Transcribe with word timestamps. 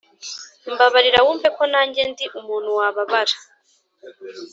mbabarira 0.73 1.19
wumve 1.25 1.47
ko 1.57 1.63
nanjye 1.73 2.01
ndi 2.11 2.25
umuntu 2.39 2.69
wababara 2.79 3.35